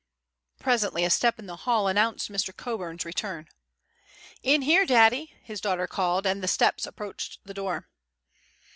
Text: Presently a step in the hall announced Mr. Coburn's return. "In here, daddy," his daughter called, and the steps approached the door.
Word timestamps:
Presently 0.59 1.03
a 1.03 1.11
step 1.11 1.37
in 1.37 1.45
the 1.45 1.57
hall 1.57 1.87
announced 1.87 2.31
Mr. 2.31 2.57
Coburn's 2.57 3.05
return. 3.05 3.47
"In 4.41 4.63
here, 4.63 4.83
daddy," 4.83 5.35
his 5.43 5.61
daughter 5.61 5.85
called, 5.85 6.25
and 6.25 6.41
the 6.41 6.47
steps 6.47 6.87
approached 6.87 7.37
the 7.45 7.53
door. 7.53 7.87